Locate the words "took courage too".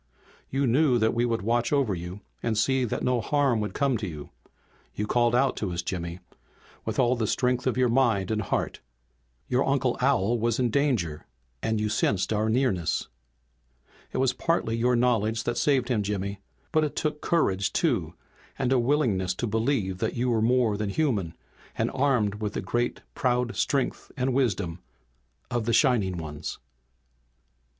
16.95-18.15